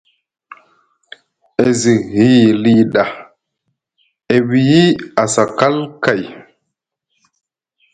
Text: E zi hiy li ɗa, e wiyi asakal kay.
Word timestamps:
E 1.65 1.67
zi 1.79 1.93
hiy 2.15 2.45
li 2.63 2.73
ɗa, 2.93 3.03
e 4.33 4.35
wiyi 4.49 4.83
asakal 5.23 5.75
kay. 6.03 6.21